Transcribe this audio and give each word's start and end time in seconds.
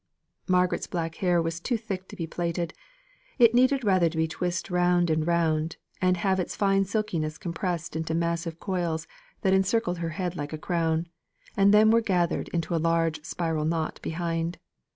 Margaret's 0.47 0.87
black 0.87 1.13
hair 1.17 1.39
was 1.43 1.59
too 1.59 1.77
thick 1.77 2.07
to 2.07 2.15
be 2.15 2.25
plaited; 2.25 2.73
it 3.37 3.53
needed 3.53 3.83
rather 3.83 4.09
to 4.09 4.17
be 4.17 4.27
twisted 4.27 4.71
round 4.71 5.11
and 5.11 5.27
round, 5.27 5.77
and 6.01 6.17
have 6.17 6.39
its 6.39 6.55
fine 6.55 6.85
silkiness 6.85 7.37
compressed 7.37 7.95
into 7.95 8.15
massive 8.15 8.59
coils, 8.59 9.05
that 9.41 9.53
encircled 9.53 9.99
her 9.99 10.09
head 10.17 10.35
like 10.35 10.53
a 10.53 10.57
crown, 10.57 11.07
and 11.55 11.71
then 11.71 11.91
were 11.91 12.01
gathered 12.01 12.47
into 12.47 12.73
a 12.73 12.81
large 12.81 13.23
spiral 13.23 13.63
knot 13.63 13.99
behind. 14.01 14.57